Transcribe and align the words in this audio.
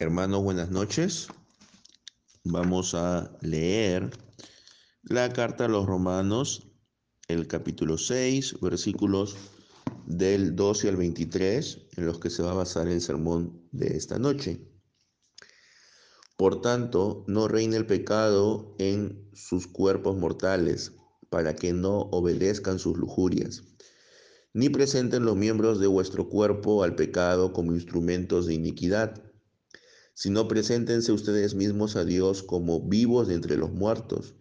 Hermanos, 0.00 0.44
buenas 0.44 0.70
noches. 0.70 1.26
Vamos 2.44 2.94
a 2.94 3.36
leer 3.40 4.10
la 5.02 5.32
carta 5.32 5.64
a 5.64 5.68
los 5.68 5.86
romanos, 5.86 6.70
el 7.26 7.48
capítulo 7.48 7.98
6, 7.98 8.60
versículos 8.60 9.36
del 10.06 10.54
12 10.54 10.90
al 10.90 10.96
23, 10.98 11.88
en 11.96 12.06
los 12.06 12.20
que 12.20 12.30
se 12.30 12.44
va 12.44 12.52
a 12.52 12.54
basar 12.54 12.86
el 12.86 13.00
sermón 13.00 13.68
de 13.72 13.96
esta 13.96 14.20
noche. 14.20 14.70
Por 16.36 16.60
tanto, 16.60 17.24
no 17.26 17.48
reine 17.48 17.76
el 17.76 17.86
pecado 17.86 18.76
en 18.78 19.28
sus 19.34 19.66
cuerpos 19.66 20.16
mortales, 20.16 20.92
para 21.28 21.56
que 21.56 21.72
no 21.72 22.02
obedezcan 22.12 22.78
sus 22.78 22.96
lujurias, 22.96 23.64
ni 24.52 24.68
presenten 24.68 25.24
los 25.24 25.34
miembros 25.34 25.80
de 25.80 25.88
vuestro 25.88 26.28
cuerpo 26.28 26.84
al 26.84 26.94
pecado 26.94 27.52
como 27.52 27.74
instrumentos 27.74 28.46
de 28.46 28.54
iniquidad 28.54 29.27
sino 30.18 30.48
preséntense 30.48 31.12
ustedes 31.12 31.54
mismos 31.54 31.94
a 31.94 32.04
Dios 32.04 32.42
como 32.42 32.80
vivos 32.80 33.28
de 33.28 33.34
entre 33.34 33.56
los 33.56 33.70
muertos, 33.70 34.34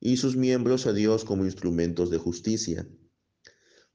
y 0.00 0.16
sus 0.16 0.34
miembros 0.34 0.88
a 0.88 0.92
Dios 0.92 1.24
como 1.24 1.44
instrumentos 1.44 2.10
de 2.10 2.18
justicia. 2.18 2.88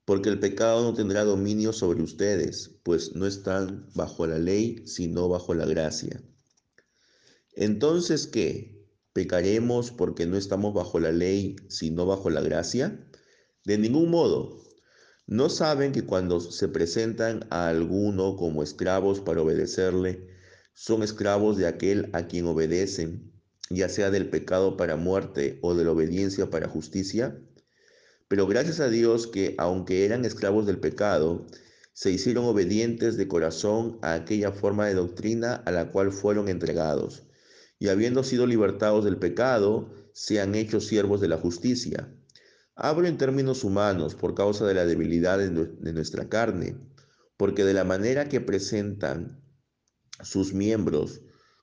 Porque 0.05 0.29
el 0.29 0.39
pecado 0.39 0.83
no 0.83 0.93
tendrá 0.93 1.25
dominio 1.25 1.73
sobre 1.73 2.01
ustedes, 2.01 2.79
pues 2.83 3.13
no 3.13 3.27
están 3.27 3.89
bajo 3.93 4.25
la 4.25 4.39
ley, 4.39 4.83
sino 4.85 5.27
bajo 5.27 5.53
la 5.53 5.65
gracia. 5.65 6.23
Entonces, 7.57 8.25
¿qué? 8.27 8.87
¿Pecaremos 9.11 9.91
porque 9.91 10.27
no 10.27 10.37
estamos 10.37 10.73
bajo 10.73 10.97
la 11.01 11.11
ley, 11.11 11.57
sino 11.67 12.05
bajo 12.05 12.29
la 12.29 12.39
gracia? 12.39 13.05
De 13.65 13.77
ningún 13.77 14.11
modo. 14.11 14.63
¿No 15.25 15.49
saben 15.49 15.91
que 15.91 16.05
cuando 16.05 16.39
se 16.39 16.69
presentan 16.69 17.45
a 17.49 17.67
alguno 17.67 18.37
como 18.37 18.63
esclavos 18.63 19.19
para 19.19 19.41
obedecerle, 19.41 20.36
son 20.79 21.01
esclavos 21.01 21.57
de 21.57 21.65
aquel 21.65 22.07
a 22.13 22.27
quien 22.27 22.45
obedecen, 22.45 23.33
ya 23.71 23.89
sea 23.89 24.11
del 24.11 24.29
pecado 24.29 24.77
para 24.77 24.95
muerte 24.95 25.57
o 25.63 25.73
de 25.73 25.83
la 25.83 25.91
obediencia 25.91 26.51
para 26.51 26.69
justicia. 26.69 27.35
Pero 28.27 28.45
gracias 28.45 28.79
a 28.79 28.87
Dios 28.87 29.25
que, 29.25 29.55
aunque 29.57 30.05
eran 30.05 30.23
esclavos 30.23 30.67
del 30.67 30.77
pecado, 30.77 31.47
se 31.93 32.11
hicieron 32.11 32.45
obedientes 32.45 33.17
de 33.17 33.27
corazón 33.27 33.97
a 34.03 34.13
aquella 34.13 34.51
forma 34.51 34.85
de 34.85 34.93
doctrina 34.93 35.55
a 35.55 35.71
la 35.71 35.91
cual 35.91 36.11
fueron 36.11 36.47
entregados, 36.47 37.23
y 37.79 37.87
habiendo 37.87 38.23
sido 38.23 38.45
libertados 38.45 39.03
del 39.03 39.17
pecado, 39.17 39.89
se 40.13 40.41
han 40.41 40.53
hecho 40.53 40.79
siervos 40.79 41.19
de 41.21 41.27
la 41.27 41.37
justicia. 41.37 42.13
Hablo 42.75 43.07
en 43.07 43.17
términos 43.17 43.63
humanos 43.63 44.13
por 44.13 44.35
causa 44.35 44.67
de 44.67 44.75
la 44.75 44.85
debilidad 44.85 45.39
de 45.39 45.93
nuestra 45.93 46.29
carne, 46.29 46.77
porque 47.35 47.65
de 47.65 47.73
la 47.73 47.83
manera 47.83 48.29
que 48.29 48.41
presentan 48.41 49.41
sus 50.21 50.53
miembros 50.53 51.21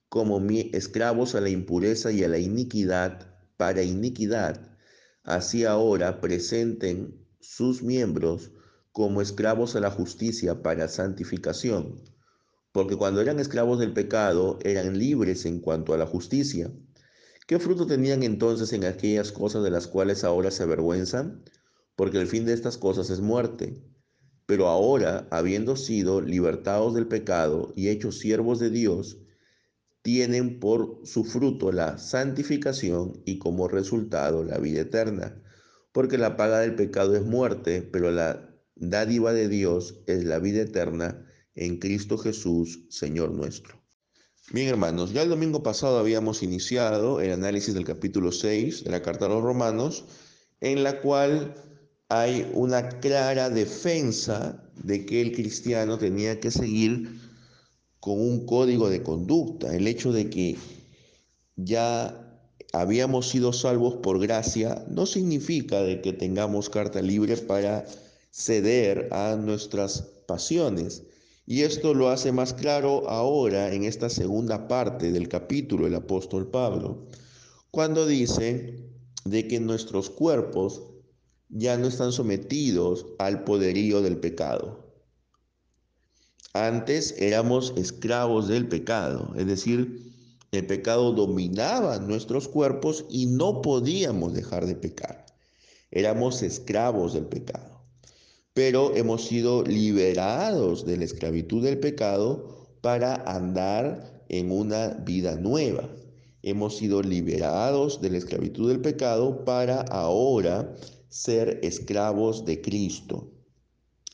como 0.08 0.40
esclavos 0.72 1.34
a 1.34 1.40
la 1.40 1.48
impureza 1.48 2.12
y 2.12 2.22
a 2.22 2.28
la 2.28 2.38
iniquidad 2.38 3.34
para 3.56 3.82
iniquidad, 3.82 4.76
así 5.22 5.64
ahora 5.64 6.20
presenten 6.20 7.26
sus 7.40 7.82
miembros 7.82 8.52
como 8.92 9.20
esclavos 9.20 9.74
a 9.74 9.80
la 9.80 9.90
justicia 9.90 10.62
para 10.62 10.86
santificación, 10.86 12.00
porque 12.70 12.96
cuando 12.96 13.20
eran 13.20 13.40
esclavos 13.40 13.78
del 13.80 13.92
pecado 13.92 14.58
eran 14.62 14.98
libres 14.98 15.46
en 15.46 15.60
cuanto 15.60 15.94
a 15.94 15.98
la 15.98 16.06
justicia. 16.06 16.70
¿Qué 17.46 17.58
fruto 17.58 17.86
tenían 17.86 18.22
entonces 18.22 18.72
en 18.72 18.84
aquellas 18.84 19.32
cosas 19.32 19.64
de 19.64 19.70
las 19.70 19.86
cuales 19.86 20.24
ahora 20.24 20.50
se 20.50 20.62
avergüenzan? 20.62 21.42
Porque 21.96 22.20
el 22.20 22.26
fin 22.26 22.46
de 22.46 22.54
estas 22.54 22.78
cosas 22.78 23.10
es 23.10 23.20
muerte. 23.20 23.82
Pero 24.46 24.68
ahora, 24.68 25.26
habiendo 25.30 25.76
sido 25.76 26.20
libertados 26.20 26.94
del 26.94 27.06
pecado 27.06 27.72
y 27.76 27.88
hechos 27.88 28.18
siervos 28.18 28.58
de 28.58 28.70
Dios, 28.70 29.18
tienen 30.02 30.60
por 30.60 31.00
su 31.04 31.24
fruto 31.24 31.72
la 31.72 31.96
santificación 31.96 33.22
y 33.24 33.38
como 33.38 33.68
resultado 33.68 34.44
la 34.44 34.58
vida 34.58 34.82
eterna. 34.82 35.42
Porque 35.92 36.18
la 36.18 36.36
paga 36.36 36.60
del 36.60 36.74
pecado 36.74 37.16
es 37.16 37.22
muerte, 37.22 37.80
pero 37.80 38.10
la 38.10 38.50
dádiva 38.74 39.32
de 39.32 39.48
Dios 39.48 40.02
es 40.06 40.24
la 40.24 40.38
vida 40.40 40.62
eterna 40.62 41.24
en 41.54 41.78
Cristo 41.78 42.18
Jesús, 42.18 42.86
Señor 42.90 43.30
nuestro. 43.30 43.82
Bien, 44.52 44.68
hermanos, 44.68 45.14
ya 45.14 45.22
el 45.22 45.30
domingo 45.30 45.62
pasado 45.62 45.98
habíamos 45.98 46.42
iniciado 46.42 47.22
el 47.22 47.32
análisis 47.32 47.72
del 47.72 47.84
capítulo 47.84 48.30
6 48.30 48.84
de 48.84 48.90
la 48.90 49.00
Carta 49.00 49.24
a 49.24 49.28
los 49.30 49.42
Romanos, 49.42 50.04
en 50.60 50.82
la 50.82 51.00
cual 51.00 51.54
hay 52.08 52.50
una 52.54 52.88
clara 53.00 53.50
defensa 53.50 54.62
de 54.76 55.06
que 55.06 55.20
el 55.20 55.32
cristiano 55.32 55.98
tenía 55.98 56.40
que 56.40 56.50
seguir 56.50 57.20
con 58.00 58.20
un 58.20 58.46
código 58.46 58.90
de 58.90 59.02
conducta. 59.02 59.74
El 59.74 59.86
hecho 59.86 60.12
de 60.12 60.28
que 60.28 60.56
ya 61.56 62.20
habíamos 62.72 63.28
sido 63.28 63.52
salvos 63.52 63.94
por 63.96 64.20
gracia 64.20 64.84
no 64.88 65.06
significa 65.06 65.82
de 65.82 66.00
que 66.00 66.12
tengamos 66.12 66.68
carta 66.68 67.00
libre 67.00 67.36
para 67.36 67.86
ceder 68.30 69.08
a 69.12 69.36
nuestras 69.36 70.02
pasiones. 70.26 71.04
Y 71.46 71.62
esto 71.62 71.94
lo 71.94 72.08
hace 72.08 72.32
más 72.32 72.54
claro 72.54 73.08
ahora 73.08 73.72
en 73.72 73.84
esta 73.84 74.10
segunda 74.10 74.66
parte 74.66 75.12
del 75.12 75.28
capítulo 75.28 75.86
el 75.86 75.94
apóstol 75.94 76.50
Pablo, 76.50 77.06
cuando 77.70 78.06
dice 78.06 78.90
de 79.24 79.46
que 79.46 79.60
nuestros 79.60 80.10
cuerpos 80.10 80.82
ya 81.54 81.78
no 81.78 81.86
están 81.86 82.12
sometidos 82.12 83.06
al 83.18 83.44
poderío 83.44 84.02
del 84.02 84.18
pecado. 84.18 84.84
Antes 86.52 87.14
éramos 87.18 87.72
esclavos 87.76 88.48
del 88.48 88.68
pecado, 88.68 89.32
es 89.36 89.46
decir, 89.46 90.12
el 90.50 90.66
pecado 90.66 91.12
dominaba 91.12 91.98
nuestros 91.98 92.48
cuerpos 92.48 93.04
y 93.08 93.26
no 93.26 93.62
podíamos 93.62 94.34
dejar 94.34 94.66
de 94.66 94.74
pecar. 94.74 95.26
Éramos 95.90 96.42
esclavos 96.42 97.14
del 97.14 97.26
pecado. 97.26 97.82
Pero 98.52 98.94
hemos 98.94 99.24
sido 99.24 99.62
liberados 99.62 100.84
de 100.86 100.96
la 100.96 101.04
esclavitud 101.04 101.64
del 101.64 101.78
pecado 101.78 102.68
para 102.80 103.14
andar 103.14 104.24
en 104.28 104.52
una 104.52 104.88
vida 104.88 105.36
nueva. 105.36 105.88
Hemos 106.42 106.76
sido 106.76 107.02
liberados 107.02 108.00
de 108.00 108.10
la 108.10 108.18
esclavitud 108.18 108.68
del 108.68 108.80
pecado 108.80 109.44
para 109.44 109.80
ahora 109.82 110.72
ser 111.14 111.60
esclavos 111.62 112.44
de 112.44 112.60
Cristo, 112.60 113.30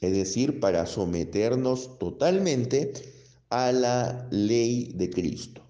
es 0.03 0.13
decir, 0.13 0.61
para 0.61 0.85
someternos 0.85 1.99
totalmente 1.99 2.93
a 3.49 3.73
la 3.73 4.29
ley 4.31 4.93
de 4.95 5.09
Cristo. 5.09 5.63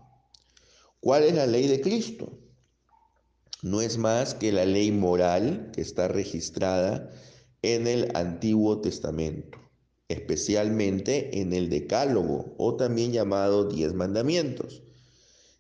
¿Cuál 0.99 1.23
es 1.23 1.35
la 1.37 1.47
ley 1.47 1.69
de 1.69 1.81
Cristo? 1.81 2.37
No 3.63 3.81
es 3.81 3.97
más 3.97 4.35
que 4.35 4.51
la 4.51 4.65
ley 4.65 4.91
moral 4.91 5.71
que 5.73 5.83
está 5.83 6.09
registrada 6.09 7.13
en 7.63 7.87
el 7.87 8.11
Antiguo 8.17 8.81
Testamento, 8.81 9.57
especialmente 10.09 11.41
en 11.41 11.53
el 11.53 11.71
Decálogo 11.71 12.57
o 12.59 12.75
también 12.75 13.13
llamado 13.13 13.69
Diez 13.69 13.95
Mandamientos. 13.95 14.83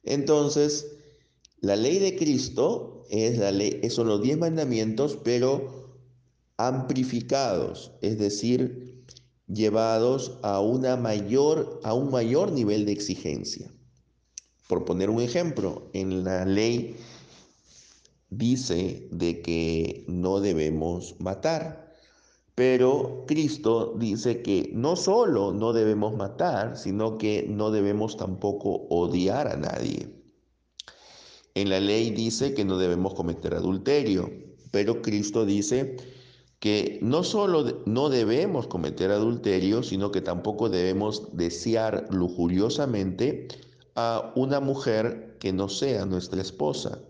Entonces, 0.02 0.96
la 1.60 1.76
ley 1.76 2.00
de 2.00 2.16
Cristo 2.16 2.99
es 3.10 3.38
la 3.38 3.50
ley, 3.50 3.80
son 3.90 4.08
los 4.08 4.22
diez 4.22 4.38
mandamientos, 4.38 5.18
pero 5.22 5.90
amplificados, 6.56 7.92
es 8.00 8.18
decir, 8.18 9.04
llevados 9.46 10.38
a, 10.42 10.60
una 10.60 10.96
mayor, 10.96 11.80
a 11.82 11.94
un 11.94 12.10
mayor 12.10 12.52
nivel 12.52 12.86
de 12.86 12.92
exigencia. 12.92 13.72
Por 14.68 14.84
poner 14.84 15.10
un 15.10 15.20
ejemplo, 15.20 15.90
en 15.92 16.22
la 16.22 16.44
ley 16.44 16.96
dice 18.30 19.08
de 19.10 19.42
que 19.42 20.04
no 20.06 20.40
debemos 20.40 21.16
matar, 21.18 21.94
pero 22.54 23.24
Cristo 23.26 23.94
dice 23.98 24.42
que 24.42 24.70
no 24.74 24.94
solo 24.94 25.52
no 25.52 25.72
debemos 25.72 26.14
matar, 26.14 26.76
sino 26.76 27.16
que 27.18 27.46
no 27.48 27.70
debemos 27.70 28.16
tampoco 28.16 28.86
odiar 28.90 29.48
a 29.48 29.56
nadie. 29.56 30.19
En 31.54 31.68
la 31.68 31.80
ley 31.80 32.10
dice 32.10 32.54
que 32.54 32.64
no 32.64 32.78
debemos 32.78 33.14
cometer 33.14 33.54
adulterio, 33.54 34.30
pero 34.70 35.02
Cristo 35.02 35.44
dice 35.44 35.96
que 36.60 36.98
no 37.02 37.24
solo 37.24 37.82
no 37.86 38.10
debemos 38.10 38.66
cometer 38.66 39.10
adulterio, 39.10 39.82
sino 39.82 40.12
que 40.12 40.20
tampoco 40.20 40.68
debemos 40.68 41.34
desear 41.36 42.06
lujuriosamente 42.10 43.48
a 43.96 44.32
una 44.36 44.60
mujer 44.60 45.36
que 45.40 45.52
no 45.52 45.68
sea 45.68 46.04
nuestra 46.04 46.40
esposa. 46.40 47.00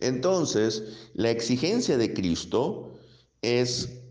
Entonces, 0.00 0.82
la 1.14 1.30
exigencia 1.30 1.96
de 1.96 2.12
Cristo 2.12 2.92
es 3.40 4.02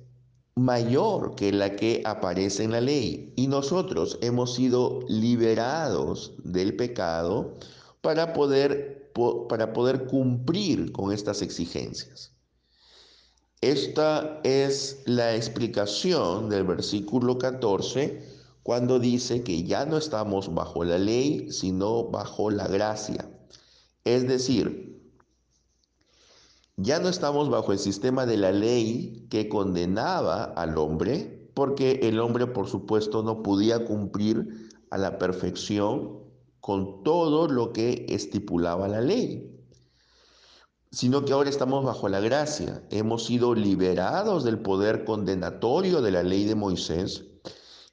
mayor 0.56 1.36
que 1.36 1.52
la 1.52 1.76
que 1.76 2.02
aparece 2.06 2.64
en 2.64 2.72
la 2.72 2.82
ley 2.82 3.34
y 3.36 3.48
nosotros 3.48 4.18
hemos 4.22 4.56
sido 4.56 5.02
liberados 5.08 6.34
del 6.44 6.76
pecado 6.76 7.58
para 8.04 8.34
poder, 8.34 9.14
para 9.48 9.72
poder 9.72 10.08
cumplir 10.08 10.92
con 10.92 11.14
estas 11.14 11.42
exigencias. 11.42 12.34
Esta 13.62 14.42
es 14.44 15.04
la 15.06 15.34
explicación 15.36 16.50
del 16.50 16.66
versículo 16.66 17.38
14 17.38 18.22
cuando 18.62 19.00
dice 19.00 19.42
que 19.44 19.64
ya 19.64 19.86
no 19.86 19.96
estamos 19.96 20.54
bajo 20.54 20.84
la 20.84 20.98
ley, 20.98 21.50
sino 21.50 22.04
bajo 22.04 22.52
la 22.52 22.68
gracia. 22.68 23.30
Es 24.04 24.28
decir, 24.28 25.02
ya 26.76 27.00
no 27.00 27.08
estamos 27.08 27.50
bajo 27.50 27.72
el 27.72 27.80
sistema 27.80 28.26
de 28.26 28.36
la 28.36 28.52
ley 28.52 29.28
que 29.30 29.48
condenaba 29.48 30.44
al 30.44 30.78
hombre, 30.78 31.50
porque 31.54 32.02
el 32.04 32.20
hombre, 32.20 32.48
por 32.48 32.68
supuesto, 32.68 33.24
no 33.24 33.44
podía 33.44 33.86
cumplir 33.86 34.68
a 34.90 34.98
la 34.98 35.18
perfección 35.18 36.23
con 36.64 37.04
todo 37.04 37.50
lo 37.50 37.74
que 37.74 38.06
estipulaba 38.08 38.88
la 38.88 39.02
ley 39.02 39.54
sino 40.94 41.26
que 41.26 41.34
ahora 41.34 41.50
estamos 41.50 41.84
bajo 41.84 42.08
la 42.08 42.20
gracia. 42.20 42.84
Hemos 42.92 43.26
sido 43.26 43.56
liberados 43.56 44.44
del 44.44 44.60
poder 44.60 45.06
condenatorio 45.06 46.04
de 46.04 46.12
la 46.12 46.22
ley 46.22 46.46
de 46.46 46.54
Moisés 46.54 47.26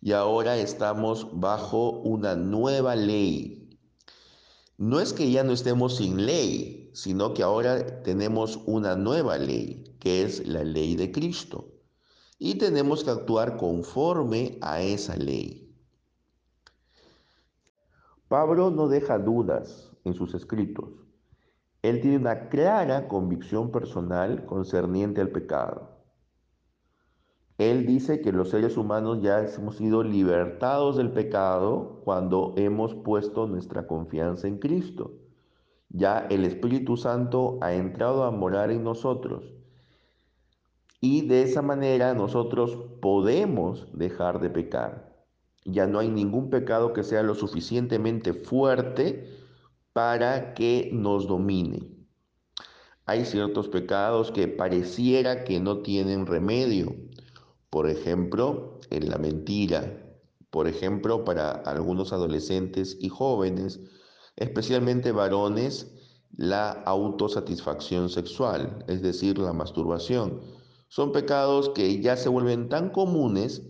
y 0.03 0.13
ahora 0.13 0.59
estamos 0.59 1.27
bajo 1.33 1.93
una 1.93 2.37
nueva 2.37 2.97
ley. 2.97 3.79
No 4.77 5.01
es 5.01 5.15
que 5.15 5.31
ya 5.31 5.45
no 5.45 5.53
estemos 5.53 5.97
sin 5.97 6.27
ley, 6.27 6.91
sino 6.93 7.33
que 7.33 7.43
ahora 7.43 8.03
tenemos 8.03 8.61
una 8.67 8.97
nueva 8.97 9.39
ley, 9.39 9.97
que 9.99 10.23
es 10.23 10.47
la 10.47 10.63
ley 10.63 10.95
de 10.95 11.11
Cristo. 11.11 11.73
Y 12.39 12.57
tenemos 12.57 13.03
que 13.03 13.11
actuar 13.11 13.57
conforme 13.57 14.59
a 14.61 14.83
esa 14.83 15.17
ley. 15.17 15.70
Pablo 18.31 18.71
no 18.71 18.87
deja 18.87 19.19
dudas 19.19 19.91
en 20.05 20.15
sus 20.15 20.35
escritos. 20.35 20.89
Él 21.83 22.01
tiene 22.01 22.17
una 22.17 22.49
clara 22.49 23.09
convicción 23.09 23.73
personal 23.73 24.47
concerniente 24.47 25.21
al 25.21 25.31
pecado. 25.31 25.89
Él 27.59 27.87
dice 27.87 28.21
que 28.21 28.31
los 28.31 28.51
seres 28.51 28.77
humanos 28.77 29.21
ya 29.21 29.45
hemos 29.45 29.79
sido 29.79 30.05
libertados 30.05 30.97
del 30.97 31.11
pecado 31.11 32.03
cuando 32.05 32.55
hemos 32.57 32.95
puesto 32.95 33.49
nuestra 33.49 33.89
confianza 33.89 34.47
en 34.47 34.59
Cristo. 34.61 35.11
Ya 35.89 36.21
el 36.31 36.45
Espíritu 36.45 36.97
Santo 36.97 37.59
ha 37.61 37.73
entrado 37.73 38.23
a 38.23 38.31
morar 38.31 38.71
en 38.71 38.85
nosotros. 38.85 39.43
Y 41.01 41.27
de 41.27 41.43
esa 41.43 41.63
manera 41.63 42.15
nosotros 42.15 42.79
podemos 43.03 43.89
dejar 43.93 44.39
de 44.39 44.51
pecar. 44.51 45.10
Ya 45.65 45.87
no 45.87 45.99
hay 45.99 46.09
ningún 46.09 46.51
pecado 46.51 46.93
que 46.93 47.03
sea 47.03 47.23
lo 47.23 47.35
suficientemente 47.35 48.33
fuerte 48.33 49.39
para 49.93 50.55
que 50.55 50.91
nos 50.93 51.27
domine. 51.27 51.91
Hay 53.07 53.25
ciertos 53.25 53.69
pecados 53.69 54.31
que 54.31 54.49
pareciera 54.49 55.45
que 55.45 55.61
no 55.61 55.79
tienen 55.79 56.27
remedio. 56.27 56.95
Por 57.69 57.89
ejemplo, 57.89 58.79
en 58.91 59.11
la 59.11 59.19
mentira. 59.19 60.07
Por 60.51 60.67
ejemplo, 60.69 61.25
para 61.25 61.51
algunos 61.51 62.13
adolescentes 62.13 62.97
y 63.01 63.09
jóvenes, 63.09 63.81
especialmente 64.37 65.13
varones, 65.13 65.93
la 66.37 66.71
autosatisfacción 66.71 68.09
sexual, 68.09 68.85
es 68.89 69.03
decir, 69.03 69.39
la 69.39 69.53
masturbación. 69.53 70.41
Son 70.89 71.13
pecados 71.13 71.71
que 71.71 72.01
ya 72.01 72.17
se 72.17 72.29
vuelven 72.29 72.69
tan 72.69 72.91
comunes 72.91 73.63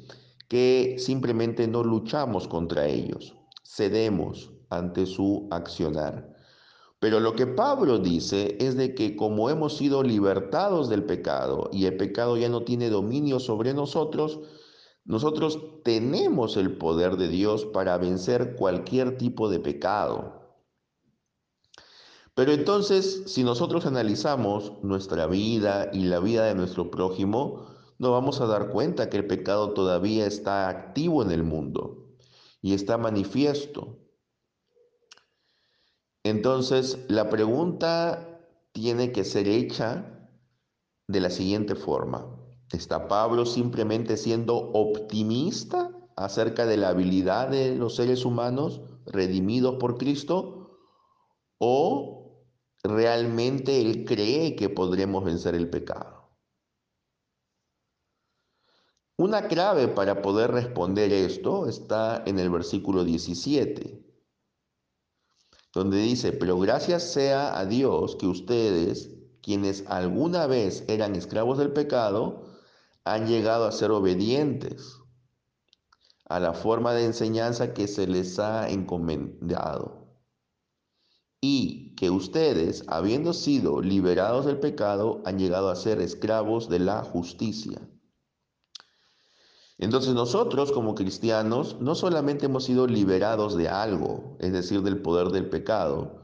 que 0.50 0.96
simplemente 0.98 1.68
no 1.68 1.84
luchamos 1.84 2.48
contra 2.48 2.88
ellos, 2.88 3.36
cedemos, 3.64 4.50
ante 4.68 5.06
su 5.06 5.46
accionar. 5.52 6.34
Pero 6.98 7.20
lo 7.20 7.36
que 7.36 7.46
Pablo 7.46 8.00
dice 8.00 8.58
es 8.58 8.76
de 8.76 8.96
que 8.96 9.14
como 9.14 9.48
hemos 9.48 9.76
sido 9.76 10.02
libertados 10.02 10.88
del 10.88 11.04
pecado 11.04 11.70
y 11.72 11.86
el 11.86 11.96
pecado 11.96 12.36
ya 12.36 12.48
no 12.48 12.64
tiene 12.64 12.90
dominio 12.90 13.38
sobre 13.38 13.74
nosotros, 13.74 14.40
nosotros 15.04 15.60
tenemos 15.84 16.56
el 16.56 16.76
poder 16.76 17.16
de 17.16 17.28
Dios 17.28 17.64
para 17.66 17.96
vencer 17.96 18.56
cualquier 18.56 19.18
tipo 19.18 19.50
de 19.50 19.60
pecado. 19.60 20.58
Pero 22.34 22.50
entonces, 22.50 23.22
si 23.26 23.44
nosotros 23.44 23.86
analizamos 23.86 24.72
nuestra 24.82 25.28
vida 25.28 25.90
y 25.92 26.06
la 26.06 26.18
vida 26.18 26.46
de 26.46 26.56
nuestro 26.56 26.90
prójimo, 26.90 27.70
nos 28.00 28.12
vamos 28.12 28.40
a 28.40 28.46
dar 28.46 28.70
cuenta 28.70 29.10
que 29.10 29.18
el 29.18 29.26
pecado 29.26 29.74
todavía 29.74 30.26
está 30.26 30.70
activo 30.70 31.22
en 31.22 31.30
el 31.30 31.44
mundo 31.44 32.16
y 32.62 32.72
está 32.72 32.96
manifiesto. 32.96 33.98
Entonces, 36.24 37.04
la 37.08 37.28
pregunta 37.28 38.40
tiene 38.72 39.12
que 39.12 39.22
ser 39.22 39.48
hecha 39.48 40.30
de 41.08 41.20
la 41.20 41.28
siguiente 41.28 41.74
forma. 41.74 42.24
¿Está 42.72 43.06
Pablo 43.06 43.44
simplemente 43.44 44.16
siendo 44.16 44.56
optimista 44.56 45.90
acerca 46.16 46.64
de 46.64 46.78
la 46.78 46.88
habilidad 46.88 47.50
de 47.50 47.76
los 47.76 47.96
seres 47.96 48.24
humanos 48.24 48.80
redimidos 49.04 49.74
por 49.74 49.98
Cristo? 49.98 50.78
¿O 51.58 52.46
realmente 52.82 53.78
él 53.82 54.06
cree 54.06 54.56
que 54.56 54.70
podremos 54.70 55.22
vencer 55.22 55.54
el 55.54 55.68
pecado? 55.68 56.19
Una 59.20 59.48
clave 59.48 59.86
para 59.86 60.22
poder 60.22 60.50
responder 60.50 61.12
esto 61.12 61.66
está 61.68 62.22
en 62.24 62.38
el 62.38 62.48
versículo 62.48 63.04
17 63.04 64.02
donde 65.74 65.98
dice, 65.98 66.32
pero 66.32 66.58
gracias 66.58 67.12
sea 67.12 67.58
a 67.58 67.66
Dios 67.66 68.16
que 68.16 68.26
ustedes, 68.26 69.10
quienes 69.42 69.84
alguna 69.88 70.46
vez 70.46 70.84
eran 70.88 71.14
esclavos 71.16 71.58
del 71.58 71.70
pecado, 71.70 72.46
han 73.04 73.26
llegado 73.26 73.66
a 73.66 73.72
ser 73.72 73.90
obedientes 73.90 74.96
a 76.24 76.40
la 76.40 76.54
forma 76.54 76.94
de 76.94 77.04
enseñanza 77.04 77.74
que 77.74 77.88
se 77.88 78.06
les 78.06 78.38
ha 78.38 78.70
encomendado. 78.70 80.06
Y 81.42 81.94
que 81.96 82.08
ustedes, 82.08 82.84
habiendo 82.86 83.34
sido 83.34 83.82
liberados 83.82 84.46
del 84.46 84.60
pecado, 84.60 85.20
han 85.26 85.38
llegado 85.38 85.68
a 85.68 85.76
ser 85.76 86.00
esclavos 86.00 86.70
de 86.70 86.78
la 86.78 87.04
justicia. 87.04 87.89
Entonces 89.80 90.12
nosotros 90.12 90.72
como 90.72 90.94
cristianos 90.94 91.78
no 91.80 91.94
solamente 91.94 92.46
hemos 92.46 92.64
sido 92.64 92.86
liberados 92.86 93.56
de 93.56 93.70
algo, 93.70 94.36
es 94.38 94.52
decir, 94.52 94.82
del 94.82 95.00
poder 95.00 95.28
del 95.28 95.48
pecado, 95.48 96.20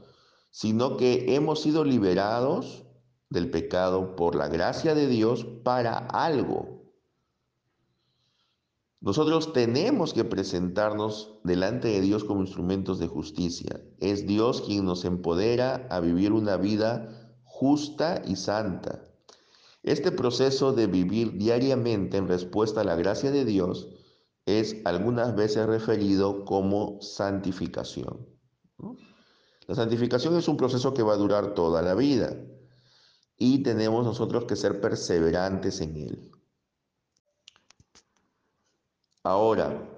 sino 0.51 0.95
que 0.95 1.33
hemos 1.35 1.61
sido 1.61 1.83
liberados 1.83 2.83
del 3.31 3.49
pecado 3.49 4.15
por 4.15 4.35
la 4.35 4.47
gracia 4.47 4.93
de 4.93 5.07
Dios 5.07 5.43
para 5.63 5.97
algo. 5.97 6.83
Nosotros 9.01 9.53
tenemos 9.53 10.13
que 10.13 10.23
presentarnos 10.23 11.39
delante 11.43 11.87
de 11.87 12.01
Dios 12.01 12.23
como 12.23 12.41
instrumentos 12.41 12.99
de 12.99 13.07
justicia. 13.07 13.81
Es 13.99 14.27
Dios 14.27 14.61
quien 14.61 14.85
nos 14.85 15.03
empodera 15.03 15.87
a 15.89 15.99
vivir 15.99 16.31
una 16.31 16.57
vida 16.57 17.39
justa 17.43 18.21
y 18.23 18.35
santa. 18.35 19.06
Este 19.83 20.11
proceso 20.11 20.73
de 20.73 20.87
vivir 20.87 21.37
diariamente 21.37 22.17
en 22.17 22.27
respuesta 22.27 22.81
a 22.81 22.83
la 22.83 22.95
gracia 22.95 23.31
de 23.31 23.45
Dios 23.45 23.87
es 24.45 24.77
algunas 24.85 25.35
veces 25.35 25.65
referido 25.65 26.45
como 26.45 27.01
santificación. 27.01 28.27
La 29.67 29.75
santificación 29.75 30.37
es 30.37 30.47
un 30.47 30.57
proceso 30.57 30.93
que 30.93 31.03
va 31.03 31.13
a 31.13 31.17
durar 31.17 31.53
toda 31.53 31.81
la 31.81 31.93
vida 31.93 32.37
y 33.37 33.63
tenemos 33.63 34.05
nosotros 34.05 34.45
que 34.45 34.55
ser 34.55 34.81
perseverantes 34.81 35.81
en 35.81 35.97
él. 35.97 36.31
Ahora, 39.23 39.93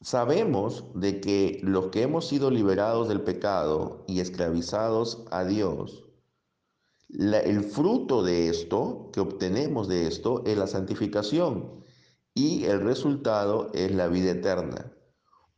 sabemos 0.00 0.84
de 0.94 1.20
que 1.20 1.60
los 1.62 1.86
que 1.86 2.02
hemos 2.02 2.26
sido 2.26 2.50
liberados 2.50 3.08
del 3.08 3.22
pecado 3.22 4.04
y 4.08 4.18
esclavizados 4.18 5.24
a 5.30 5.44
Dios, 5.44 6.04
el 7.12 7.64
fruto 7.64 8.22
de 8.22 8.48
esto, 8.48 9.10
que 9.12 9.20
obtenemos 9.20 9.88
de 9.88 10.06
esto, 10.06 10.42
es 10.46 10.56
la 10.56 10.66
santificación 10.66 11.82
y 12.34 12.64
el 12.64 12.80
resultado 12.80 13.70
es 13.74 13.94
la 13.94 14.08
vida 14.08 14.30
eterna. 14.30 14.92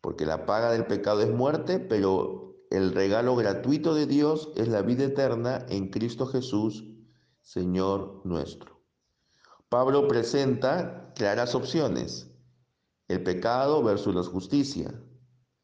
Porque 0.01 0.27
la 0.27 0.47
paga 0.47 0.73
del 0.73 0.87
pecado 0.87 1.23
es 1.23 1.31
muerte, 1.31 1.79
pero 1.79 2.57
el 2.71 2.93
regalo 2.93 3.37
gratuito 3.37 3.95
de 3.95 4.07
Dios 4.07 4.53
es 4.57 4.69
la 4.69 4.83
vida 4.83 5.05
eterna 5.05 5.65
en 5.69 5.91
Cristo 5.91 6.27
Jesús, 6.27 6.85
Señor 7.41 8.21
nuestro. 8.25 8.83
Pablo 9.69 10.09
presenta 10.09 11.13
claras 11.15 11.55
opciones. 11.55 12.31
El 13.07 13.23
pecado 13.23 13.83
versus 13.83 14.15
la 14.15 14.23
justicia. 14.23 14.93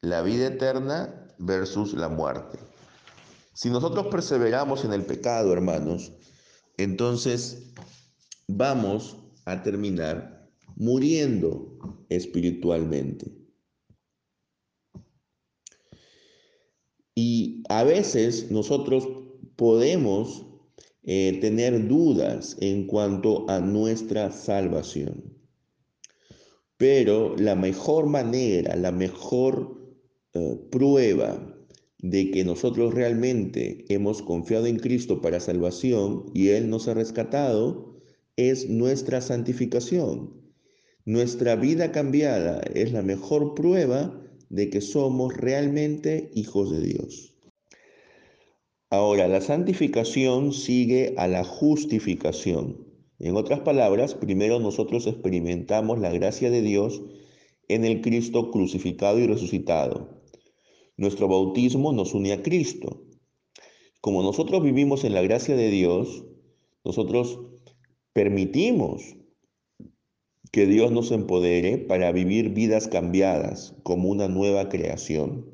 La 0.02 0.22
vida 0.22 0.46
eterna 0.46 1.28
versus 1.38 1.94
la 1.94 2.08
muerte. 2.08 2.69
Si 3.60 3.68
nosotros 3.68 4.06
perseveramos 4.06 4.86
en 4.86 4.94
el 4.94 5.04
pecado, 5.04 5.52
hermanos, 5.52 6.14
entonces 6.78 7.74
vamos 8.48 9.18
a 9.44 9.62
terminar 9.62 10.48
muriendo 10.76 12.06
espiritualmente. 12.08 13.30
Y 17.14 17.62
a 17.68 17.84
veces 17.84 18.50
nosotros 18.50 19.06
podemos 19.56 20.46
eh, 21.02 21.36
tener 21.42 21.86
dudas 21.86 22.56
en 22.62 22.86
cuanto 22.86 23.44
a 23.50 23.60
nuestra 23.60 24.32
salvación. 24.32 25.36
Pero 26.78 27.36
la 27.36 27.56
mejor 27.56 28.06
manera, 28.06 28.74
la 28.76 28.90
mejor 28.90 29.76
eh, 30.32 30.58
prueba 30.70 31.59
de 32.02 32.30
que 32.30 32.44
nosotros 32.44 32.94
realmente 32.94 33.84
hemos 33.88 34.22
confiado 34.22 34.66
en 34.66 34.78
Cristo 34.78 35.20
para 35.20 35.40
salvación 35.40 36.26
y 36.34 36.48
Él 36.48 36.70
nos 36.70 36.88
ha 36.88 36.94
rescatado 36.94 37.96
es 38.36 38.68
nuestra 38.68 39.20
santificación. 39.20 40.40
Nuestra 41.04 41.56
vida 41.56 41.92
cambiada 41.92 42.60
es 42.74 42.92
la 42.92 43.02
mejor 43.02 43.54
prueba 43.54 44.18
de 44.48 44.70
que 44.70 44.80
somos 44.80 45.36
realmente 45.36 46.30
hijos 46.34 46.70
de 46.70 46.80
Dios. 46.80 47.34
Ahora, 48.90 49.28
la 49.28 49.40
santificación 49.40 50.52
sigue 50.52 51.14
a 51.16 51.28
la 51.28 51.44
justificación. 51.44 52.86
En 53.18 53.36
otras 53.36 53.60
palabras, 53.60 54.14
primero 54.14 54.58
nosotros 54.58 55.06
experimentamos 55.06 56.00
la 56.00 56.10
gracia 56.10 56.50
de 56.50 56.62
Dios 56.62 57.02
en 57.68 57.84
el 57.84 58.00
Cristo 58.00 58.50
crucificado 58.50 59.18
y 59.18 59.26
resucitado. 59.26 60.19
Nuestro 61.00 61.28
bautismo 61.28 61.94
nos 61.94 62.12
une 62.12 62.34
a 62.34 62.42
Cristo. 62.42 63.06
Como 64.02 64.22
nosotros 64.22 64.62
vivimos 64.62 65.02
en 65.04 65.14
la 65.14 65.22
gracia 65.22 65.56
de 65.56 65.70
Dios, 65.70 66.26
nosotros 66.84 67.40
permitimos 68.12 69.16
que 70.52 70.66
Dios 70.66 70.92
nos 70.92 71.10
empodere 71.10 71.78
para 71.78 72.12
vivir 72.12 72.50
vidas 72.50 72.86
cambiadas 72.86 73.74
como 73.82 74.10
una 74.10 74.28
nueva 74.28 74.68
creación. 74.68 75.46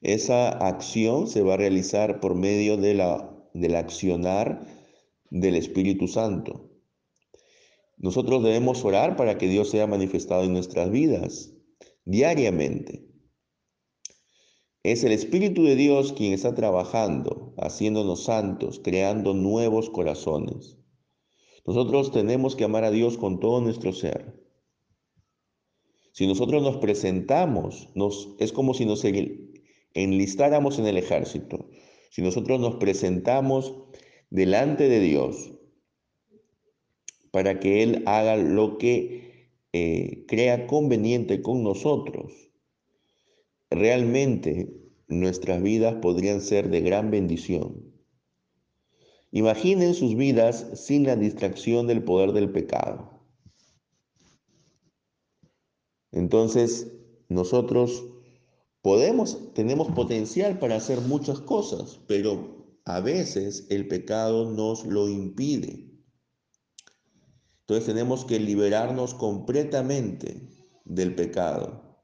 Esa 0.00 0.48
acción 0.48 1.28
se 1.28 1.42
va 1.42 1.52
a 1.52 1.58
realizar 1.58 2.18
por 2.18 2.34
medio 2.34 2.78
de 2.78 2.94
la, 2.94 3.30
del 3.52 3.76
accionar 3.76 4.66
del 5.28 5.56
Espíritu 5.56 6.08
Santo. 6.08 6.70
Nosotros 7.98 8.42
debemos 8.42 8.82
orar 8.82 9.14
para 9.14 9.36
que 9.36 9.46
Dios 9.46 9.68
sea 9.68 9.86
manifestado 9.86 10.44
en 10.44 10.54
nuestras 10.54 10.90
vidas 10.90 11.52
diariamente. 12.06 13.07
Es 14.90 15.04
el 15.04 15.12
Espíritu 15.12 15.64
de 15.64 15.76
Dios 15.76 16.14
quien 16.14 16.32
está 16.32 16.54
trabajando, 16.54 17.52
haciéndonos 17.58 18.24
santos, 18.24 18.80
creando 18.82 19.34
nuevos 19.34 19.90
corazones. 19.90 20.78
Nosotros 21.66 22.10
tenemos 22.10 22.56
que 22.56 22.64
amar 22.64 22.84
a 22.84 22.90
Dios 22.90 23.18
con 23.18 23.38
todo 23.38 23.60
nuestro 23.60 23.92
ser. 23.92 24.42
Si 26.12 26.26
nosotros 26.26 26.62
nos 26.62 26.78
presentamos, 26.78 27.90
nos, 27.94 28.34
es 28.38 28.50
como 28.50 28.72
si 28.72 28.86
nos 28.86 29.04
enlistáramos 29.92 30.78
en 30.78 30.86
el 30.86 30.96
ejército. 30.96 31.68
Si 32.08 32.22
nosotros 32.22 32.58
nos 32.58 32.76
presentamos 32.76 33.74
delante 34.30 34.88
de 34.88 35.00
Dios 35.00 35.52
para 37.30 37.60
que 37.60 37.82
Él 37.82 38.04
haga 38.06 38.36
lo 38.36 38.78
que 38.78 39.50
eh, 39.74 40.24
crea 40.26 40.66
conveniente 40.66 41.42
con 41.42 41.62
nosotros, 41.62 42.32
realmente 43.70 44.77
nuestras 45.08 45.62
vidas 45.62 45.96
podrían 46.02 46.40
ser 46.40 46.70
de 46.70 46.80
gran 46.80 47.10
bendición. 47.10 47.92
Imaginen 49.30 49.94
sus 49.94 50.14
vidas 50.14 50.66
sin 50.74 51.04
la 51.04 51.16
distracción 51.16 51.86
del 51.86 52.02
poder 52.02 52.32
del 52.32 52.50
pecado. 52.50 53.10
Entonces, 56.12 56.92
nosotros 57.28 58.04
podemos, 58.80 59.52
tenemos 59.54 59.88
potencial 59.88 60.58
para 60.58 60.76
hacer 60.76 61.00
muchas 61.02 61.40
cosas, 61.40 62.00
pero 62.06 62.80
a 62.84 63.00
veces 63.00 63.66
el 63.68 63.86
pecado 63.86 64.50
nos 64.50 64.86
lo 64.86 65.08
impide. 65.08 65.88
Entonces 67.60 67.84
tenemos 67.84 68.24
que 68.24 68.40
liberarnos 68.40 69.12
completamente 69.12 70.48
del 70.86 71.14
pecado 71.14 72.02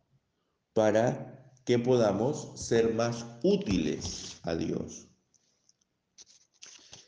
para 0.75 1.34
que 1.65 1.79
podamos 1.79 2.53
ser 2.57 2.95
más 2.95 3.27
útiles 3.43 4.39
a 4.43 4.55
Dios. 4.55 5.09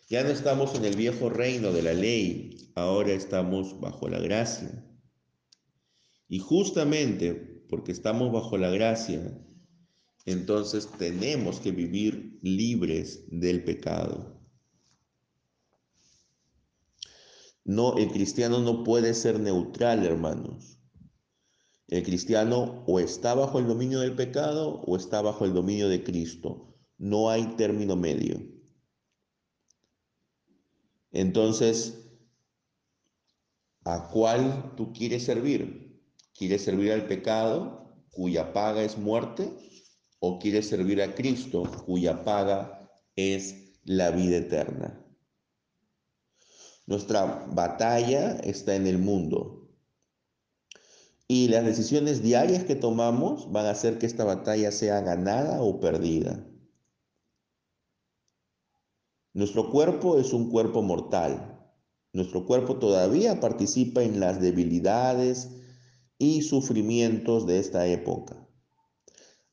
Ya 0.09 0.23
no 0.23 0.31
estamos 0.31 0.75
en 0.75 0.85
el 0.85 0.97
viejo 0.97 1.29
reino 1.29 1.73
de 1.73 1.83
la 1.83 1.93
ley, 1.93 2.71
ahora 2.75 3.13
estamos 3.13 3.81
bajo 3.81 4.09
la 4.09 4.21
gracia. 4.21 4.85
Y 6.29 6.39
justamente 6.39 7.35
porque 7.69 7.93
estamos 7.93 8.33
bajo 8.33 8.57
la 8.57 8.71
gracia, 8.71 9.37
entonces 10.25 10.89
tenemos 10.99 11.61
que 11.61 11.73
vivir 11.73 12.39
libres 12.43 13.25
del 13.29 13.65
pecado. 13.65 14.41
No, 17.65 17.97
el 17.97 18.11
cristiano 18.13 18.61
no 18.61 18.85
puede 18.85 19.13
ser 19.13 19.41
neutral, 19.41 20.07
hermanos. 20.07 20.76
El 21.89 22.03
cristiano 22.03 22.85
o 22.87 22.99
está 22.99 23.35
bajo 23.35 23.59
el 23.59 23.67
dominio 23.67 24.01
del 24.01 24.17
pecado 24.17 24.81
o 24.87 24.97
está 24.97 25.23
bajo 25.23 25.45
el 25.45 25.55
dominio 25.55 25.89
de 25.89 26.03
Cristo. 26.03 26.75
No 26.99 27.31
hay 27.31 27.45
término 27.57 27.95
medio. 27.95 28.41
Entonces, 31.13 32.11
¿a 33.85 34.09
cuál 34.09 34.75
tú 34.77 34.93
quieres 34.93 35.25
servir? 35.25 36.03
¿Quieres 36.35 36.65
servir 36.65 36.93
al 36.93 37.07
pecado 37.07 38.05
cuya 38.11 38.53
paga 38.53 38.83
es 38.83 38.99
muerte? 38.99 39.51
¿O 40.19 40.39
quieres 40.39 40.69
servir 40.69 41.01
a 41.03 41.15
Cristo 41.15 41.63
cuya 41.87 42.25
paga 42.25 42.91
es 43.15 43.79
la 43.85 44.11
vida 44.11 44.39
eterna? 44.39 45.03
Nuestra 46.87 47.47
batalla 47.53 48.37
está 48.39 48.75
en 48.77 48.87
el 48.87 48.99
mundo, 48.99 49.66
y 51.29 51.49
las 51.49 51.65
decisiones 51.65 52.23
diarias 52.23 52.65
que 52.65 52.77
tomamos 52.77 53.51
van 53.51 53.67
a 53.67 53.71
hacer 53.71 53.99
que 53.99 54.07
esta 54.07 54.25
batalla 54.25 54.71
sea 54.71 55.01
ganada 55.01 55.61
o 55.61 55.81
perdida. 55.81 56.47
Nuestro 59.35 59.71
cuerpo 59.71 60.19
es 60.19 60.33
un 60.33 60.51
cuerpo 60.51 60.83
mortal. 60.83 61.61
Nuestro 62.13 62.47
cuerpo 62.47 62.79
todavía 62.79 63.41
participa 63.41 64.03
en 64.03 64.21
las 64.21 64.41
debilidades 64.41 65.51
y 66.17 66.43
sufrimientos 66.43 67.47
de 67.47 67.59
esta 67.59 67.87
época. 67.87 68.49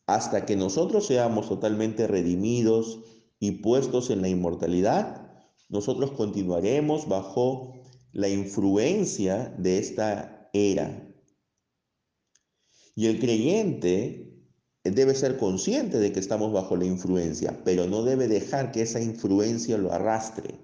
Hasta 0.05 0.45
que 0.45 0.55
nosotros 0.55 1.07
seamos 1.07 1.49
totalmente 1.49 2.07
redimidos 2.07 2.99
y 3.39 3.51
puestos 3.63 4.09
en 4.09 4.21
la 4.21 4.29
inmortalidad, 4.29 5.27
nosotros 5.69 6.11
continuaremos 6.11 7.07
bajo 7.07 7.73
la 8.11 8.29
influencia 8.29 9.53
de 9.57 9.79
esta 9.79 10.49
era 10.53 11.12
y 12.95 13.07
el 13.07 13.19
creyente 13.19 14.33
debe 14.83 15.15
ser 15.15 15.37
consciente 15.37 15.99
de 15.99 16.11
que 16.11 16.19
estamos 16.19 16.51
bajo 16.51 16.75
la 16.75 16.85
influencia, 16.85 17.61
pero 17.63 17.87
no 17.87 18.03
debe 18.03 18.27
dejar 18.27 18.71
que 18.71 18.81
esa 18.81 19.01
influencia 19.01 19.77
lo 19.77 19.93
arrastre. 19.93 20.59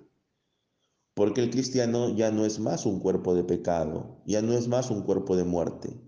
Porque 1.13 1.41
el 1.41 1.49
cristiano 1.49 2.15
ya 2.15 2.31
no 2.31 2.45
es 2.45 2.59
más 2.59 2.85
un 2.85 2.99
cuerpo 2.99 3.33
de 3.33 3.43
pecado, 3.43 4.21
ya 4.25 4.41
no 4.41 4.53
es 4.53 4.67
más 4.67 4.89
un 4.89 5.03
cuerpo 5.03 5.35
de 5.35 5.43
muerte, 5.43 5.99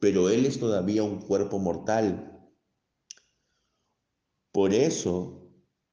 pero 0.00 0.30
él 0.30 0.46
es 0.46 0.58
todavía 0.58 1.02
un 1.02 1.20
cuerpo 1.20 1.58
mortal. 1.58 2.28
Por 4.52 4.74
eso 4.74 5.50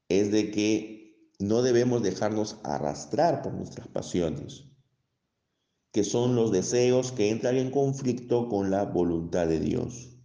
es 0.09 0.31
de 0.31 0.51
que 0.51 1.33
no 1.39 1.61
debemos 1.61 2.03
dejarnos 2.03 2.59
arrastrar 2.63 3.41
por 3.41 3.53
nuestras 3.53 3.87
pasiones 3.87 4.68
que 5.91 6.03
son 6.03 6.35
los 6.35 6.51
deseos 6.51 7.11
que 7.11 7.29
entran 7.29 7.57
en 7.57 7.71
conflicto 7.71 8.47
con 8.47 8.69
la 8.69 8.85
voluntad 8.85 9.47
de 9.47 9.59
Dios. 9.59 10.17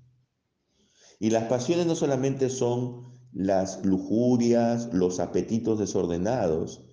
Y 1.19 1.31
las 1.31 1.45
pasiones 1.45 1.87
no 1.87 1.95
solamente 1.95 2.51
son 2.51 3.15
las 3.33 3.85
lujurias, 3.85 4.93
los 4.93 5.21
apetitos 5.21 5.79
desordenados, 5.79 6.85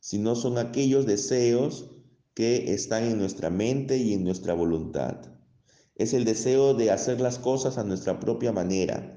sino 0.00 0.36
son 0.36 0.58
aquellos 0.58 1.06
deseos 1.06 1.90
que 2.34 2.72
están 2.72 3.04
en 3.04 3.18
nuestra 3.18 3.50
mente 3.50 3.98
y 3.98 4.14
en 4.14 4.24
nuestra 4.24 4.54
voluntad. 4.54 5.20
Es 5.94 6.14
el 6.14 6.24
deseo 6.24 6.74
de 6.74 6.90
hacer 6.90 7.20
las 7.20 7.38
cosas 7.38 7.78
a 7.78 7.84
nuestra 7.84 8.20
propia 8.20 8.52
manera. 8.52 9.14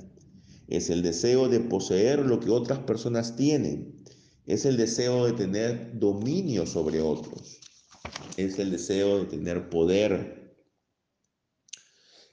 Es 0.67 0.89
el 0.89 1.01
deseo 1.01 1.47
de 1.47 1.61
poseer 1.61 2.19
lo 2.19 2.39
que 2.39 2.49
otras 2.49 2.79
personas 2.79 3.35
tienen. 3.37 4.03
Es 4.45 4.65
el 4.65 4.77
deseo 4.77 5.25
de 5.25 5.33
tener 5.33 5.97
dominio 5.97 6.65
sobre 6.65 7.01
otros 7.01 7.61
es 8.37 8.59
el 8.59 8.71
deseo 8.71 9.19
de 9.19 9.25
tener 9.25 9.69
poder, 9.69 10.55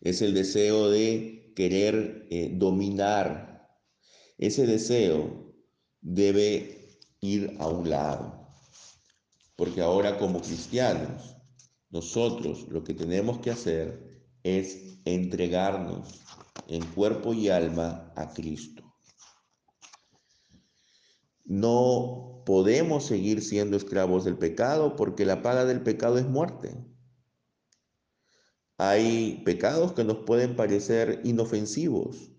es 0.00 0.22
el 0.22 0.34
deseo 0.34 0.90
de 0.90 1.52
querer 1.56 2.26
eh, 2.30 2.50
dominar. 2.52 3.68
Ese 4.38 4.66
deseo 4.66 5.54
debe 6.00 6.98
ir 7.20 7.56
a 7.58 7.68
un 7.68 7.88
lado, 7.88 8.48
porque 9.56 9.80
ahora 9.80 10.18
como 10.18 10.40
cristianos, 10.40 11.36
nosotros 11.90 12.66
lo 12.68 12.84
que 12.84 12.92
tenemos 12.92 13.38
que 13.38 13.50
hacer 13.50 14.22
es 14.42 14.98
entregarnos 15.04 16.20
en 16.68 16.84
cuerpo 16.86 17.32
y 17.32 17.48
alma 17.48 18.12
a 18.16 18.32
Cristo. 18.32 18.83
No 21.44 22.42
podemos 22.46 23.06
seguir 23.06 23.42
siendo 23.42 23.76
esclavos 23.76 24.24
del 24.24 24.36
pecado 24.36 24.96
porque 24.96 25.24
la 25.24 25.42
paga 25.42 25.64
del 25.64 25.82
pecado 25.82 26.18
es 26.18 26.26
muerte. 26.26 26.74
Hay 28.76 29.42
pecados 29.44 29.92
que 29.92 30.04
nos 30.04 30.18
pueden 30.18 30.56
parecer 30.56 31.20
inofensivos, 31.24 32.32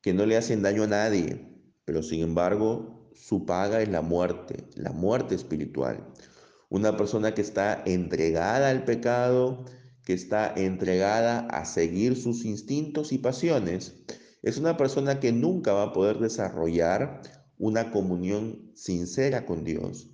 que 0.00 0.14
no 0.14 0.24
le 0.24 0.36
hacen 0.36 0.62
daño 0.62 0.84
a 0.84 0.86
nadie, 0.86 1.62
pero 1.84 2.02
sin 2.02 2.22
embargo 2.22 3.10
su 3.14 3.44
paga 3.44 3.82
es 3.82 3.88
la 3.88 4.00
muerte, 4.00 4.68
la 4.76 4.92
muerte 4.92 5.34
espiritual. 5.34 6.06
Una 6.70 6.96
persona 6.96 7.34
que 7.34 7.42
está 7.42 7.82
entregada 7.84 8.70
al 8.70 8.84
pecado, 8.84 9.64
que 10.04 10.14
está 10.14 10.54
entregada 10.56 11.40
a 11.48 11.64
seguir 11.64 12.16
sus 12.16 12.44
instintos 12.44 13.12
y 13.12 13.18
pasiones, 13.18 13.94
es 14.42 14.56
una 14.56 14.76
persona 14.76 15.20
que 15.20 15.32
nunca 15.32 15.72
va 15.72 15.84
a 15.84 15.92
poder 15.92 16.18
desarrollar 16.18 17.39
una 17.60 17.90
comunión 17.90 18.72
sincera 18.74 19.44
con 19.44 19.64
Dios. 19.64 20.08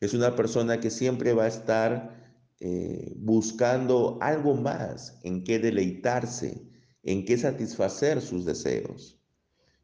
Es 0.00 0.14
una 0.14 0.34
persona 0.34 0.80
que 0.80 0.90
siempre 0.90 1.34
va 1.34 1.44
a 1.44 1.48
estar 1.48 2.34
eh, 2.58 3.12
buscando 3.16 4.18
algo 4.22 4.54
más 4.54 5.20
en 5.22 5.44
qué 5.44 5.58
deleitarse, 5.58 6.66
en 7.02 7.26
qué 7.26 7.36
satisfacer 7.36 8.22
sus 8.22 8.46
deseos. 8.46 9.20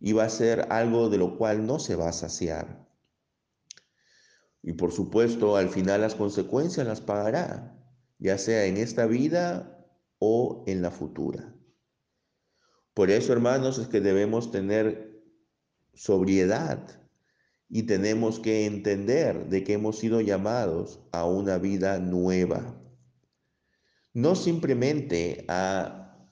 Y 0.01 0.15
va 0.15 0.25
a 0.25 0.31
ser 0.31 0.67
algo 0.71 1.11
de 1.11 1.19
lo 1.19 1.37
cual 1.37 1.67
no 1.67 1.79
se 1.79 1.97
va 1.97 2.09
a 2.09 2.15
saciar. 2.15 2.89
Y 4.63 4.73
por 4.73 4.91
supuesto, 4.91 5.57
al 5.57 5.69
final 5.69 6.01
las 6.01 6.15
consecuencias 6.15 6.87
las 6.87 7.03
pagará, 7.03 7.79
ya 8.19 8.39
sea 8.39 8.65
en 8.65 8.79
esta 8.79 9.05
vida 9.07 9.87
o 10.19 10.65
en 10.67 10.81
la 10.81 10.91
futura. 10.91 11.55
Por 12.95 13.11
eso, 13.11 13.33
hermanos, 13.35 13.79
es 13.79 13.89
que 13.89 14.01
debemos 14.01 14.51
tener 14.51 15.23
sobriedad 15.95 17.02
y 17.75 17.85
tenemos 17.85 18.39
que 18.39 18.67
entender 18.67 19.49
de 19.49 19.65
que 19.65 19.73
hemos 19.73 19.99
sido 19.99 20.21
llamados 20.21 21.01
a 21.11 21.25
una 21.25 21.57
vida 21.57 21.99
nueva. 21.99 22.79
No 24.13 24.35
simplemente 24.35 25.47
a 25.49 26.29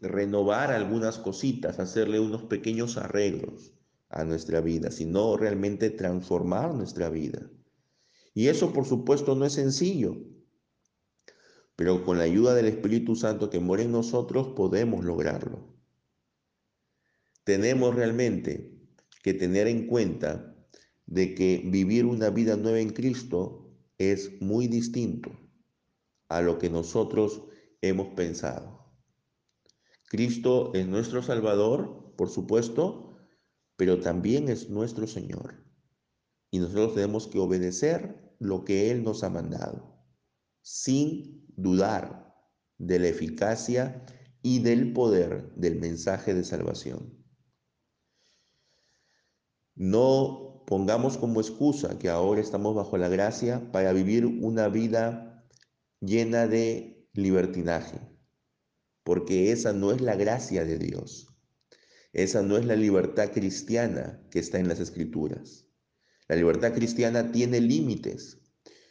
renovar 0.00 0.72
algunas 0.72 1.18
cositas, 1.18 1.78
hacerle 1.78 2.18
unos 2.18 2.42
pequeños 2.42 2.96
arreglos 2.96 3.72
a 4.08 4.24
nuestra 4.24 4.60
vida, 4.60 4.90
sino 4.90 5.36
realmente 5.36 5.88
transformar 5.88 6.74
nuestra 6.74 7.08
vida. 7.10 7.48
Y 8.34 8.48
eso, 8.48 8.72
por 8.72 8.84
supuesto, 8.84 9.36
no 9.36 9.44
es 9.44 9.52
sencillo, 9.52 10.16
pero 11.76 12.04
con 12.04 12.18
la 12.18 12.24
ayuda 12.24 12.56
del 12.56 12.66
Espíritu 12.66 13.14
Santo 13.14 13.50
que 13.50 13.60
mora 13.60 13.82
en 13.82 13.92
nosotros 13.92 14.48
podemos 14.56 15.04
lograrlo. 15.04 15.76
Tenemos 17.44 17.94
realmente 17.94 18.80
que 19.22 19.32
tener 19.32 19.68
en 19.68 19.86
cuenta 19.86 20.51
de 21.12 21.34
que 21.34 21.62
vivir 21.66 22.06
una 22.06 22.30
vida 22.30 22.56
nueva 22.56 22.80
en 22.80 22.88
Cristo 22.88 23.70
es 23.98 24.40
muy 24.40 24.66
distinto 24.66 25.30
a 26.30 26.40
lo 26.40 26.56
que 26.58 26.70
nosotros 26.70 27.42
hemos 27.82 28.14
pensado. 28.14 28.90
Cristo 30.08 30.72
es 30.72 30.86
nuestro 30.86 31.22
Salvador, 31.22 32.14
por 32.16 32.30
supuesto, 32.30 33.18
pero 33.76 34.00
también 34.00 34.48
es 34.48 34.70
nuestro 34.70 35.06
Señor. 35.06 35.62
Y 36.50 36.60
nosotros 36.60 36.94
tenemos 36.94 37.26
que 37.26 37.38
obedecer 37.38 38.34
lo 38.38 38.64
que 38.64 38.90
Él 38.90 39.04
nos 39.04 39.22
ha 39.22 39.28
mandado, 39.28 40.02
sin 40.62 41.44
dudar 41.56 42.34
de 42.78 42.98
la 42.98 43.08
eficacia 43.08 44.02
y 44.40 44.60
del 44.60 44.94
poder 44.94 45.52
del 45.56 45.78
mensaje 45.78 46.32
de 46.32 46.44
salvación. 46.44 47.22
No 49.74 50.51
pongamos 50.66 51.16
como 51.16 51.40
excusa 51.40 51.98
que 51.98 52.08
ahora 52.08 52.40
estamos 52.40 52.74
bajo 52.74 52.96
la 52.96 53.08
gracia 53.08 53.70
para 53.72 53.92
vivir 53.92 54.26
una 54.26 54.68
vida 54.68 55.44
llena 56.00 56.46
de 56.46 57.06
libertinaje, 57.12 58.00
porque 59.04 59.52
esa 59.52 59.72
no 59.72 59.92
es 59.92 60.00
la 60.00 60.16
gracia 60.16 60.64
de 60.64 60.78
Dios. 60.78 61.28
Esa 62.12 62.42
no 62.42 62.58
es 62.58 62.66
la 62.66 62.76
libertad 62.76 63.32
cristiana 63.32 64.22
que 64.30 64.38
está 64.38 64.58
en 64.58 64.68
las 64.68 64.80
escrituras. 64.80 65.66
La 66.28 66.36
libertad 66.36 66.74
cristiana 66.74 67.32
tiene 67.32 67.60
límites 67.60 68.38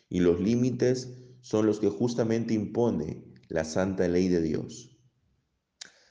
y 0.09 0.19
los 0.19 0.39
límites 0.39 1.09
son 1.41 1.65
los 1.65 1.79
que 1.79 1.89
justamente 1.89 2.53
impone 2.53 3.23
la 3.47 3.63
santa 3.63 4.07
ley 4.07 4.27
de 4.27 4.41
Dios. 4.41 4.97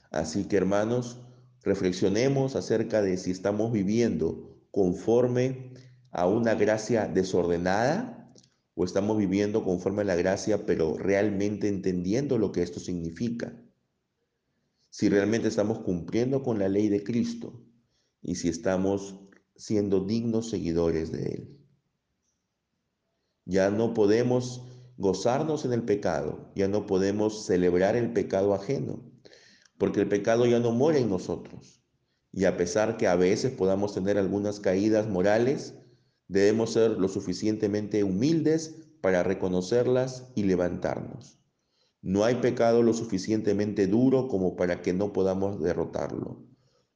Así 0.09 0.45
que 0.45 0.57
hermanos, 0.57 1.19
reflexionemos 1.63 2.55
acerca 2.55 3.01
de 3.01 3.17
si 3.17 3.31
estamos 3.31 3.71
viviendo 3.71 4.50
conforme 4.71 5.73
a 6.11 6.27
una 6.27 6.55
gracia 6.55 7.07
desordenada 7.07 8.33
o 8.73 8.85
estamos 8.85 9.17
viviendo 9.17 9.63
conforme 9.63 10.01
a 10.01 10.05
la 10.05 10.15
gracia 10.15 10.65
pero 10.65 10.97
realmente 10.97 11.67
entendiendo 11.67 12.37
lo 12.37 12.51
que 12.51 12.63
esto 12.63 12.79
significa. 12.79 13.53
Si 14.89 15.07
realmente 15.07 15.47
estamos 15.47 15.79
cumpliendo 15.79 16.43
con 16.43 16.59
la 16.59 16.67
ley 16.67 16.89
de 16.89 17.03
Cristo 17.03 17.63
y 18.21 18.35
si 18.35 18.49
estamos 18.49 19.19
siendo 19.55 20.01
dignos 20.01 20.49
seguidores 20.49 21.11
de 21.11 21.23
Él. 21.23 21.57
Ya 23.45 23.69
no 23.69 23.93
podemos 23.93 24.67
gozarnos 24.97 25.65
en 25.65 25.73
el 25.73 25.83
pecado, 25.83 26.51
ya 26.55 26.67
no 26.67 26.85
podemos 26.85 27.45
celebrar 27.45 27.95
el 27.95 28.13
pecado 28.13 28.53
ajeno, 28.53 29.03
porque 29.77 29.99
el 30.01 30.07
pecado 30.07 30.45
ya 30.45 30.59
no 30.59 30.71
muere 30.71 30.99
en 30.99 31.09
nosotros. 31.09 31.80
Y 32.33 32.45
a 32.45 32.57
pesar 32.57 32.97
que 32.97 33.07
a 33.07 33.15
veces 33.15 33.51
podamos 33.51 33.93
tener 33.93 34.17
algunas 34.17 34.59
caídas 34.59 35.07
morales, 35.07 35.75
debemos 36.27 36.73
ser 36.73 36.91
lo 36.91 37.09
suficientemente 37.09 38.03
humildes 38.03 38.75
para 39.01 39.23
reconocerlas 39.23 40.31
y 40.35 40.43
levantarnos. 40.43 41.39
No 42.01 42.23
hay 42.23 42.35
pecado 42.35 42.81
lo 42.83 42.93
suficientemente 42.93 43.87
duro 43.87 44.27
como 44.27 44.55
para 44.55 44.81
que 44.81 44.93
no 44.93 45.13
podamos 45.13 45.61
derrotarlo. 45.61 46.47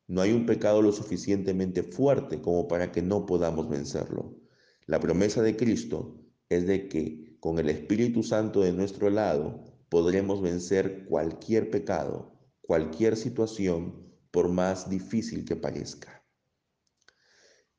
No 0.07 0.21
hay 0.21 0.31
un 0.31 0.45
pecado 0.45 0.81
lo 0.81 0.91
suficientemente 0.91 1.83
fuerte 1.83 2.41
como 2.41 2.67
para 2.67 2.91
que 2.91 3.01
no 3.01 3.25
podamos 3.25 3.69
vencerlo. 3.69 4.35
La 4.87 4.99
promesa 4.99 5.41
de 5.41 5.55
Cristo 5.55 6.23
es 6.49 6.65
de 6.65 6.87
que 6.87 7.37
con 7.39 7.59
el 7.59 7.69
Espíritu 7.69 8.23
Santo 8.23 8.61
de 8.61 8.71
nuestro 8.71 9.09
lado 9.09 9.63
podremos 9.89 10.41
vencer 10.41 11.05
cualquier 11.05 11.69
pecado, 11.69 12.33
cualquier 12.61 13.17
situación 13.17 14.05
por 14.35 14.49
más 14.49 14.89
difícil 14.89 15.45
que 15.45 15.55
parezca. 15.55 16.21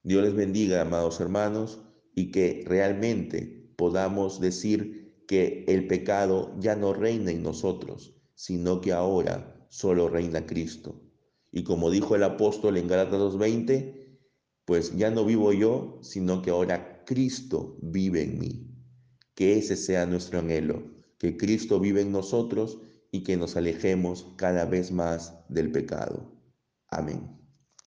Dios 0.03 0.25
les 0.25 0.35
bendiga, 0.35 0.81
amados 0.81 1.21
hermanos, 1.21 1.83
y 2.15 2.31
que 2.31 2.65
realmente 2.67 3.75
podamos 3.77 4.41
decir 4.41 5.23
que 5.29 5.67
el 5.69 5.87
pecado 5.87 6.57
ya 6.59 6.75
no 6.75 6.95
reina 6.95 7.31
en 7.31 7.43
nosotros, 7.43 8.15
sino 8.35 8.81
que 8.81 8.95
ahora 8.95 9.67
solo 9.69 10.09
reina 10.09 10.47
Cristo. 10.47 11.03
Y 11.53 11.63
como 11.63 11.91
dijo 11.91 12.17
el 12.17 12.23
apóstol 12.23 12.79
en 12.79 12.89
Gálatas 12.89 13.21
2.20, 13.21 14.19
pues 14.65 14.97
ya 14.97 15.11
no 15.11 15.27
vivo 15.27 15.53
yo, 15.53 15.99
sino 16.01 16.41
que 16.41 16.53
ahora 16.53 17.05
Cristo 17.05 17.77
vive 17.83 18.23
en 18.23 18.39
mí. 18.39 18.71
Que 19.35 19.59
ese 19.59 19.77
sea 19.77 20.07
nuestro 20.07 20.39
anhelo, 20.39 20.85
que 21.19 21.37
Cristo 21.37 21.81
vive 21.81 22.01
en 22.01 22.13
nosotros 22.13 22.79
y 23.11 23.25
que 23.25 23.37
nos 23.37 23.59
alejemos 23.59 24.33
cada 24.39 24.65
vez 24.65 24.91
más 24.91 25.35
del 25.51 25.71
pecado. 25.71 26.36
Amém. 26.91 27.36